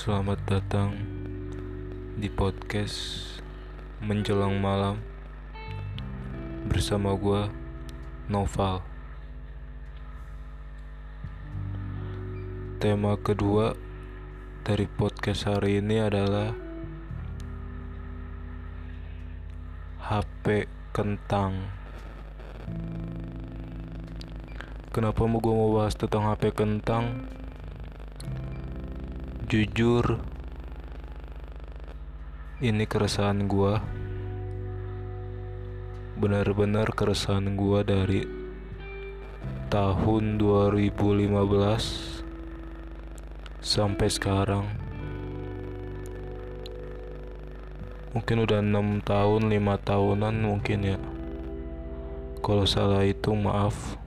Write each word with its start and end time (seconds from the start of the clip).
Selamat 0.00 0.40
datang 0.48 0.96
di 2.16 2.32
podcast 2.32 3.20
menjelang 4.00 4.56
malam 4.56 4.96
bersama 6.72 7.12
gue 7.20 7.52
Noval. 8.32 8.80
Tema 12.80 13.20
kedua 13.20 13.76
dari 14.64 14.88
podcast 14.88 15.44
hari 15.44 15.84
ini 15.84 16.00
adalah 16.00 16.56
HP 20.00 20.64
kentang. 20.96 21.68
Kenapa 24.96 25.28
mau 25.28 25.44
gue 25.44 25.52
mau 25.52 25.76
bahas 25.76 25.92
tentang 25.92 26.24
HP 26.24 26.56
kentang? 26.56 27.36
Jujur, 29.50 30.22
ini 32.62 32.86
keresahan 32.86 33.50
gua. 33.50 33.82
Benar-benar 36.14 36.94
keresahan 36.94 37.58
gua 37.58 37.82
dari 37.82 38.30
tahun 39.66 40.38
2015 40.38 42.22
sampai 43.58 44.06
sekarang. 44.06 44.70
Mungkin 48.14 48.46
udah 48.46 48.62
enam 48.62 49.02
tahun, 49.02 49.50
lima 49.50 49.82
tahunan 49.82 50.46
mungkin 50.46 50.94
ya. 50.94 50.98
Kalau 52.38 52.70
salah 52.70 53.02
itu 53.02 53.34
maaf, 53.34 53.98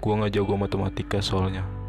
gua 0.00 0.24
nggak 0.24 0.32
jago 0.32 0.56
matematika 0.56 1.20
soalnya 1.20 1.81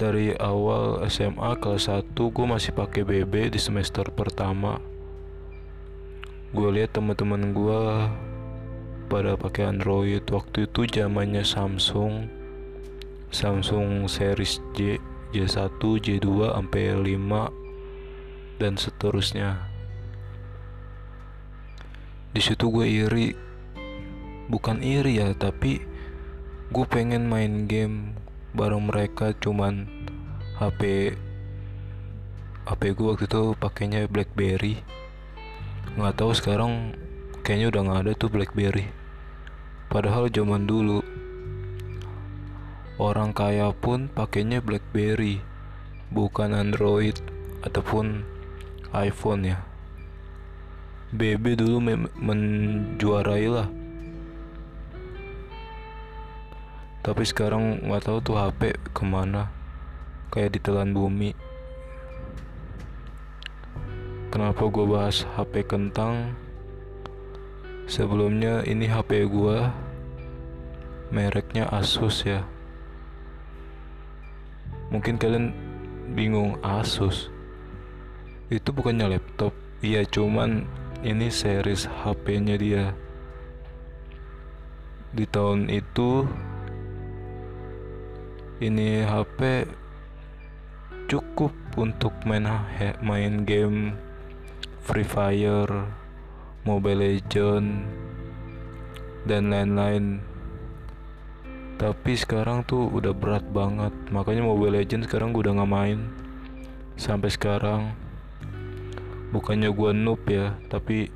dari 0.00 0.32
awal 0.40 1.04
SMA 1.08 1.52
kelas 1.60 1.92
1 1.92 2.16
gue 2.16 2.46
masih 2.48 2.72
pakai 2.72 3.04
BB 3.04 3.52
di 3.52 3.60
semester 3.60 4.08
pertama. 4.08 4.80
Gue 6.52 6.68
lihat 6.72 6.96
teman-teman 6.96 7.52
gue 7.52 7.80
pada 9.08 9.36
pakai 9.36 9.72
Android. 9.72 10.24
Waktu 10.24 10.68
itu 10.68 10.88
zamannya 10.88 11.44
Samsung. 11.44 12.28
Samsung 13.32 14.08
series 14.08 14.60
J 14.76 15.00
J1 15.32 15.80
J2 15.80 16.28
sampai 16.52 16.84
5 16.92 18.60
dan 18.60 18.76
seterusnya. 18.76 19.64
Di 22.32 22.40
situ 22.40 22.68
gue 22.68 22.84
iri. 22.88 23.32
Bukan 24.52 24.84
iri 24.84 25.20
ya 25.20 25.32
tapi 25.32 25.80
gue 26.72 26.86
pengen 26.88 27.28
main 27.28 27.68
game 27.68 28.16
bareng 28.52 28.84
mereka 28.84 29.32
cuman 29.32 29.88
HP 30.60 31.12
HP 32.62 32.94
gue 32.94 33.06
waktu 33.10 33.26
itu 33.26 33.58
pakainya 33.58 34.06
BlackBerry. 34.06 34.78
Nggak 35.98 36.14
tahu 36.20 36.32
sekarang 36.36 36.94
kayaknya 37.42 37.74
udah 37.74 37.80
nggak 37.82 38.00
ada 38.06 38.12
tuh 38.14 38.30
BlackBerry. 38.30 38.86
Padahal 39.90 40.30
zaman 40.30 40.68
dulu 40.68 41.02
orang 43.02 43.34
kaya 43.34 43.74
pun 43.74 44.06
pakainya 44.12 44.62
BlackBerry 44.62 45.42
bukan 46.14 46.54
Android 46.54 47.18
ataupun 47.66 48.22
iPhone 48.94 49.42
ya. 49.48 49.58
BB 51.12 51.60
dulu 51.60 51.76
menjuarai 52.16 53.48
lah 53.50 53.81
tapi 57.02 57.26
sekarang 57.26 57.82
nggak 57.82 58.06
tahu 58.06 58.18
tuh 58.22 58.38
HP 58.38 58.78
ke 58.94 59.02
mana. 59.02 59.50
Kayak 60.30 60.54
ditelan 60.54 60.94
bumi. 60.94 61.34
Kenapa 64.30 64.64
gue 64.70 64.86
bahas 64.86 65.26
HP 65.34 65.66
kentang? 65.66 66.38
Sebelumnya 67.90 68.62
ini 68.64 68.86
HP 68.86 69.26
gue 69.26 69.58
mereknya 71.10 71.68
Asus 71.68 72.22
ya. 72.22 72.46
Mungkin 74.94 75.18
kalian 75.18 75.50
bingung 76.14 76.56
Asus? 76.62 77.28
Itu 78.46 78.70
bukannya 78.70 79.18
laptop? 79.18 79.52
Iya 79.82 80.06
cuman 80.06 80.64
ini 81.02 81.34
series 81.34 81.90
HP-nya 81.90 82.54
dia. 82.54 82.94
Di 85.12 85.26
tahun 85.26 85.66
itu 85.68 86.24
ini 88.62 89.02
HP 89.02 89.66
cukup 91.10 91.50
untuk 91.74 92.14
main 92.22 92.46
main 93.02 93.42
game 93.42 93.98
Free 94.86 95.02
Fire, 95.02 95.90
Mobile 96.62 97.02
Legend 97.02 97.82
dan 99.26 99.50
lain-lain. 99.50 100.22
Tapi 101.74 102.14
sekarang 102.14 102.62
tuh 102.62 102.86
udah 102.86 103.10
berat 103.10 103.42
banget, 103.50 103.90
makanya 104.14 104.46
Mobile 104.46 104.78
Legend 104.78 105.10
sekarang 105.10 105.34
gue 105.34 105.42
udah 105.42 105.58
nggak 105.58 105.72
main 105.74 105.98
sampai 106.94 107.34
sekarang. 107.34 107.98
Bukannya 109.34 109.74
gue 109.74 109.90
noob 109.90 110.22
ya, 110.30 110.54
tapi 110.70 111.10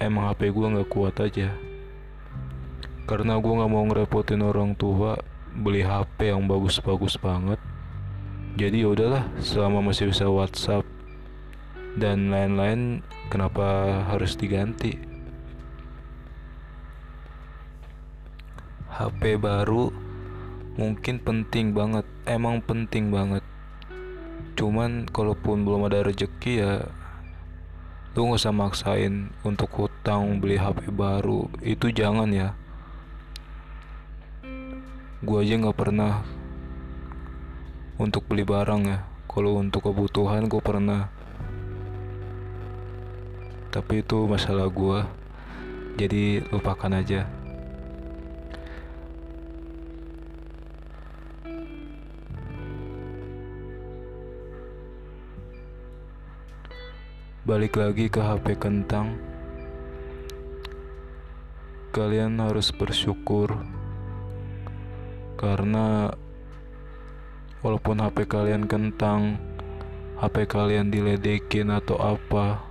emang 0.00 0.32
HP 0.32 0.48
gue 0.48 0.72
nggak 0.80 0.88
kuat 0.88 1.20
aja. 1.20 1.52
Karena 3.04 3.36
gue 3.36 3.52
nggak 3.52 3.68
mau 3.68 3.84
ngerepotin 3.84 4.40
orang 4.40 4.72
tua 4.72 5.35
beli 5.60 5.80
HP 5.80 6.32
yang 6.32 6.44
bagus-bagus 6.44 7.16
banget. 7.16 7.60
Jadi 8.56 8.84
ya 8.84 8.88
udahlah 8.92 9.24
selama 9.40 9.92
masih 9.92 10.08
bisa 10.12 10.28
WhatsApp 10.28 10.84
dan 11.96 12.28
lain-lain 12.32 13.00
kenapa 13.28 14.00
harus 14.08 14.36
diganti? 14.36 14.96
HP 18.96 19.36
baru 19.36 19.92
mungkin 20.80 21.20
penting 21.20 21.76
banget 21.76 22.04
emang 22.24 22.64
penting 22.64 23.12
banget. 23.12 23.44
Cuman 24.56 25.04
kalaupun 25.08 25.68
belum 25.68 25.88
ada 25.88 26.04
rezeki 26.04 26.52
ya 26.64 26.72
lu 28.16 28.32
nggak 28.32 28.40
usah 28.40 28.56
maksain 28.56 29.28
untuk 29.44 29.68
hutang 29.76 30.40
beli 30.40 30.56
HP 30.56 30.88
baru. 30.96 31.48
Itu 31.60 31.92
jangan 31.92 32.32
ya 32.32 32.56
gue 35.26 35.42
aja 35.42 35.58
nggak 35.58 35.74
pernah 35.74 36.22
untuk 37.98 38.30
beli 38.30 38.46
barang 38.46 38.82
ya. 38.86 39.02
Kalau 39.26 39.58
untuk 39.58 39.90
kebutuhan 39.90 40.46
gue 40.46 40.62
pernah. 40.62 41.10
Tapi 43.74 44.06
itu 44.06 44.22
masalah 44.30 44.70
gue 44.70 45.02
jadi 45.98 46.46
lupakan 46.54 47.02
aja. 47.02 47.26
Balik 57.42 57.74
lagi 57.74 58.06
ke 58.06 58.22
HP 58.22 58.62
kentang. 58.62 59.18
Kalian 61.90 62.38
harus 62.38 62.70
bersyukur 62.70 63.75
karena 65.36 66.10
walaupun 67.60 68.00
HP 68.00 68.24
kalian 68.24 68.64
kentang 68.64 69.36
HP 70.16 70.48
kalian 70.48 70.88
diledekin 70.88 71.68
atau 71.68 72.00
apa 72.00 72.64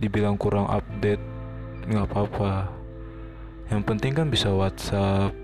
dibilang 0.00 0.40
kurang 0.40 0.64
update 0.68 1.20
nggak 1.84 2.08
apa-apa. 2.08 2.72
Yang 3.68 3.82
penting 3.84 4.12
kan 4.16 4.26
bisa 4.32 4.48
WhatsApp 4.48 5.36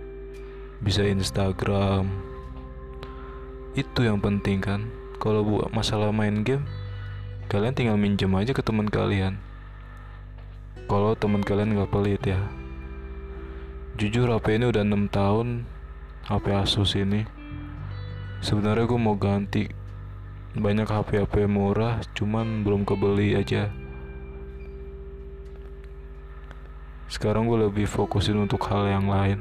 bisa 0.82 1.04
Instagram. 1.06 2.08
Itu 3.76 4.02
yang 4.02 4.18
penting 4.18 4.58
kan. 4.64 4.88
Kalau 5.22 5.46
buat 5.46 5.70
masalah 5.70 6.10
main 6.10 6.42
game 6.42 6.66
kalian 7.46 7.76
tinggal 7.76 8.00
minjem 8.00 8.32
aja 8.32 8.56
ke 8.56 8.64
teman 8.64 8.88
kalian. 8.88 9.36
Kalau 10.88 11.12
teman 11.14 11.44
kalian 11.44 11.76
nggak 11.76 11.92
pelit 11.92 12.24
ya. 12.24 12.40
Jujur 14.00 14.24
HP 14.32 14.56
ini 14.56 14.72
udah 14.72 14.82
6 14.88 15.12
tahun 15.12 15.48
HP 16.22 16.54
Asus 16.54 16.94
ini. 16.94 17.26
Sebenarnya 18.38 18.86
gue 18.86 19.00
mau 19.00 19.18
ganti 19.18 19.66
banyak 20.52 20.84
HP 20.84 21.24
HP 21.24 21.48
murah 21.48 21.98
cuman 22.14 22.62
belum 22.62 22.86
kebeli 22.86 23.34
aja. 23.34 23.72
Sekarang 27.10 27.50
gue 27.50 27.66
lebih 27.66 27.90
fokusin 27.90 28.38
untuk 28.38 28.62
hal 28.70 28.86
yang 28.86 29.10
lain. 29.10 29.40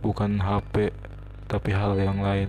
Bukan 0.00 0.40
HP 0.40 0.94
tapi 1.50 1.70
hal 1.76 1.98
yang 2.00 2.24
lain. 2.24 2.48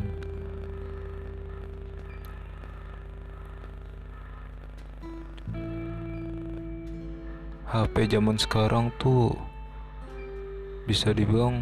HP 7.69 8.17
zaman 8.17 8.37
sekarang 8.41 8.89
tuh 8.97 9.48
bisa 10.89 11.13
dibilang 11.13 11.61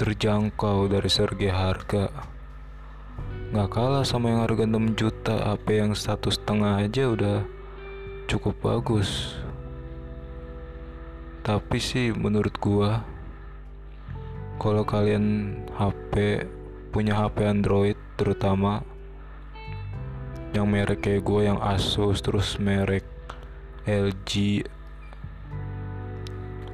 terjangkau 0.00 0.88
dari 0.88 1.12
segi 1.12 1.52
harga. 1.52 2.08
Nggak 3.52 3.68
kalah 3.68 4.00
sama 4.00 4.32
yang 4.32 4.48
harga 4.48 4.64
6 4.64 4.96
juta 4.96 5.52
HP 5.52 5.66
yang 5.76 5.92
satu 5.92 6.32
setengah 6.32 6.80
aja 6.80 7.04
udah 7.12 7.44
cukup 8.32 8.56
bagus. 8.64 9.36
Tapi 11.44 11.76
sih 11.76 12.16
menurut 12.16 12.56
gua 12.56 13.04
kalau 14.56 14.88
kalian 14.88 15.52
HP 15.76 16.48
punya 16.96 17.12
HP 17.20 17.44
Android 17.44 18.00
terutama 18.16 18.80
yang 20.56 20.64
merek 20.64 21.04
kayak 21.04 21.28
gue 21.28 21.50
yang 21.50 21.60
Asus 21.60 22.24
terus 22.24 22.56
merek 22.56 23.04
LG 23.84 24.64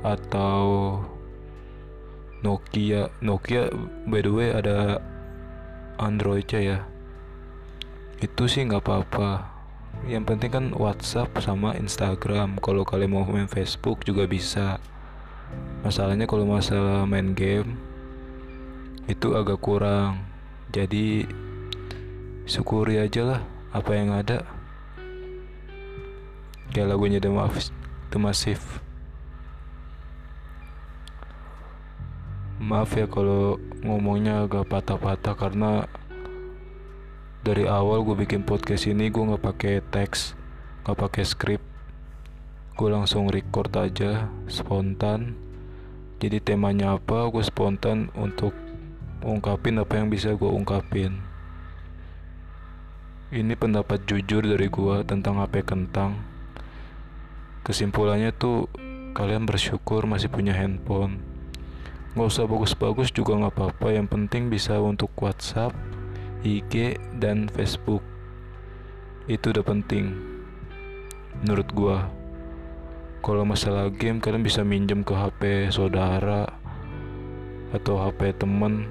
atau 0.00 0.96
Nokia 2.40 3.12
Nokia 3.20 3.68
by 4.08 4.20
the 4.24 4.32
way 4.32 4.48
ada 4.48 5.00
Androidnya 6.00 6.60
ya. 6.64 6.78
Itu 8.24 8.48
sih 8.48 8.64
nggak 8.64 8.80
apa-apa. 8.80 9.52
Yang 10.08 10.24
penting 10.32 10.50
kan 10.50 10.66
WhatsApp 10.72 11.28
sama 11.44 11.76
Instagram. 11.76 12.56
Kalau 12.64 12.88
kalian 12.88 13.12
mau 13.12 13.28
main 13.28 13.44
Facebook 13.44 14.00
juga 14.08 14.24
bisa. 14.24 14.80
Masalahnya 15.84 16.24
kalau 16.24 16.48
masalah 16.48 17.04
main 17.04 17.36
game 17.36 17.76
itu 19.04 19.36
agak 19.36 19.60
kurang. 19.60 20.24
Jadi 20.72 21.28
syukuri 22.48 22.96
aja 22.96 23.36
lah 23.36 23.40
apa 23.76 23.92
yang 23.92 24.16
ada. 24.16 24.48
Kayak 26.72 26.96
lagunya 26.96 27.20
The, 27.20 27.28
Massive, 27.28 27.74
The 28.14 28.18
Massive 28.22 28.64
maaf 32.60 32.92
ya 32.92 33.08
kalau 33.08 33.56
ngomongnya 33.80 34.44
agak 34.44 34.68
patah-patah 34.68 35.32
karena 35.32 35.88
dari 37.40 37.64
awal 37.64 38.04
gue 38.04 38.20
bikin 38.20 38.44
podcast 38.44 38.84
ini 38.84 39.08
gue 39.08 39.24
nggak 39.24 39.40
pakai 39.40 39.80
teks 39.80 40.36
nggak 40.84 40.98
pakai 41.00 41.24
skrip 41.24 41.62
gue 42.76 42.88
langsung 42.92 43.32
record 43.32 43.72
aja 43.80 44.28
spontan 44.44 45.40
jadi 46.20 46.44
temanya 46.44 47.00
apa 47.00 47.32
gue 47.32 47.40
spontan 47.40 48.12
untuk 48.12 48.52
ungkapin 49.24 49.80
apa 49.80 49.96
yang 49.96 50.12
bisa 50.12 50.36
gue 50.36 50.50
ungkapin 50.52 51.30
ini 53.30 53.54
pendapat 53.54 54.10
jujur 54.10 54.42
dari 54.42 54.66
gua 54.66 55.06
tentang 55.06 55.38
HP 55.38 55.62
kentang. 55.62 56.18
Kesimpulannya 57.62 58.34
tuh 58.34 58.66
kalian 59.14 59.46
bersyukur 59.46 60.02
masih 60.02 60.26
punya 60.26 60.50
handphone. 60.50 61.29
Nggak 62.14 62.28
usah 62.30 62.44
bagus-bagus 62.46 63.14
juga 63.14 63.38
nggak 63.38 63.54
apa-apa. 63.54 63.94
Yang 63.94 64.06
penting 64.10 64.42
bisa 64.50 64.78
untuk 64.82 65.10
WhatsApp, 65.18 65.74
IG, 66.42 66.98
dan 67.22 67.46
Facebook. 67.50 68.02
Itu 69.30 69.54
udah 69.54 69.62
penting. 69.62 70.16
Menurut 71.42 71.68
gua. 71.70 71.96
Kalau 73.20 73.44
masalah 73.44 73.92
game 73.92 74.16
kalian 74.16 74.40
bisa 74.40 74.64
minjem 74.64 75.04
ke 75.04 75.12
HP 75.12 75.68
saudara 75.70 76.48
atau 77.70 78.00
HP 78.00 78.34
temen. 78.40 78.88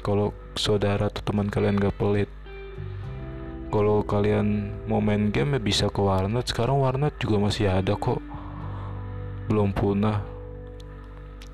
Kalau 0.00 0.30
saudara 0.54 1.10
atau 1.10 1.20
teman 1.26 1.50
kalian 1.50 1.80
gak 1.80 1.98
pelit 1.98 2.30
kalau 3.74 4.06
kalian 4.06 4.70
mau 4.86 5.02
main 5.02 5.34
game 5.34 5.58
ya 5.58 5.60
bisa 5.60 5.90
ke 5.90 5.98
warnet 5.98 6.46
sekarang 6.46 6.78
warnet 6.78 7.10
juga 7.18 7.42
masih 7.42 7.66
ada 7.66 7.98
kok 7.98 8.22
belum 9.50 9.74
punah 9.74 10.22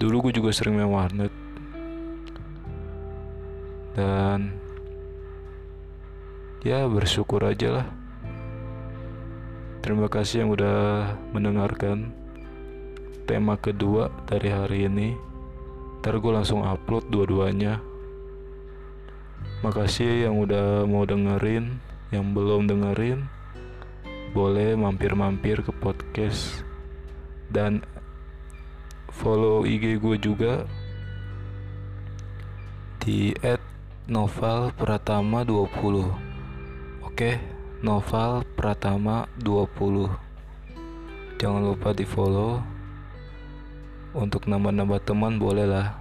dulu 0.00 0.32
gue 0.32 0.41
juga 0.41 0.49
sering 0.56 0.81
main 0.81 0.88
warnet. 0.88 1.29
Dan 3.93 4.56
ya 6.64 6.88
bersyukur 6.88 7.44
aja 7.44 7.69
lah. 7.69 7.87
Terima 9.85 10.08
kasih 10.08 10.44
yang 10.44 10.56
udah 10.56 10.81
mendengarkan 11.37 12.17
tema 13.29 13.61
kedua 13.61 14.08
dari 14.25 14.49
hari 14.49 14.88
ini. 14.88 15.08
Ntar 16.00 16.17
gue 16.17 16.32
langsung 16.32 16.64
upload 16.64 17.12
dua-duanya. 17.12 17.85
Makasih 19.61 20.25
yang 20.25 20.41
udah 20.41 20.88
mau 20.88 21.05
dengerin. 21.05 21.76
Yang 22.08 22.26
belum 22.32 22.62
dengerin 22.73 23.29
boleh 24.32 24.81
mampir-mampir 24.81 25.61
ke 25.61 25.73
podcast. 25.76 26.64
Dan 27.52 27.85
follow 29.12 29.66
IG 29.66 29.98
gue 29.98 30.16
juga. 30.16 30.64
Di 33.00 33.34
@novel 34.10 34.74
pratama 34.76 35.46
20 35.46 36.10
oke 37.06 37.30
novel 37.80 38.42
pratama 38.58 39.24
20 39.38 40.08
jangan 41.38 41.62
lupa 41.62 41.94
di 41.94 42.04
follow. 42.04 42.62
Untuk 44.10 44.50
nambah-nambah 44.50 45.06
teman 45.06 45.38
boleh 45.38 45.70
lah 45.70 45.94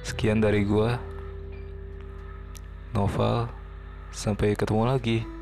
sekian 0.00 0.40
dari 0.40 0.64
gue 0.64 0.88
novel 2.96 3.58
Sampai 4.08 4.56
ketemu 4.56 4.82
lagi. 4.88 5.37